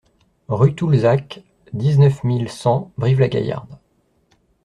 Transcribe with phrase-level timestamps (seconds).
[0.47, 1.43] Rue Toulzac,
[1.73, 3.77] dix-neuf mille cent Brive-la-Gaillarde